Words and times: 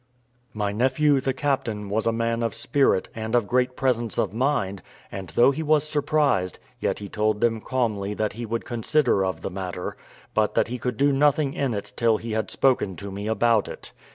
My 0.51 0.71
nephew, 0.71 1.21
the 1.21 1.31
captain, 1.31 1.87
was 1.87 2.07
a 2.07 2.11
man 2.11 2.41
of 2.41 2.55
spirit, 2.55 3.07
and 3.13 3.35
of 3.35 3.45
great 3.47 3.75
presence 3.75 4.17
of 4.17 4.33
mind; 4.33 4.81
and 5.11 5.27
though 5.29 5.51
he 5.51 5.61
was 5.61 5.87
surprised, 5.87 6.57
yet 6.79 6.97
he 6.97 7.07
told 7.07 7.39
them 7.39 7.61
calmly 7.61 8.15
that 8.15 8.33
he 8.33 8.47
would 8.47 8.65
consider 8.65 9.23
of 9.23 9.41
the 9.43 9.51
matter, 9.51 9.95
but 10.33 10.55
that 10.55 10.69
he 10.69 10.79
could 10.79 10.97
do 10.97 11.13
nothing 11.13 11.53
in 11.53 11.75
it 11.75 11.93
till 11.95 12.17
he 12.17 12.31
had 12.31 12.49
spoken 12.49 12.95
to 12.95 13.11
me 13.11 13.27
about 13.27 13.67
it. 13.67 13.91